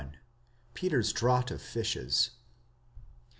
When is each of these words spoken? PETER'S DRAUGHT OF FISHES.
PETER'S 0.73 1.13
DRAUGHT 1.13 1.51
OF 1.51 1.61
FISHES. 1.61 2.31